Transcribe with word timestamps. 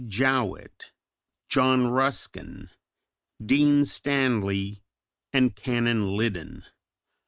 Jowett, 0.07 0.93
John 1.47 1.85
Ruskin, 1.85 2.71
Dean 3.39 3.85
Stanley, 3.85 4.81
and 5.31 5.55
Canon 5.55 6.17
Liddon. 6.17 6.63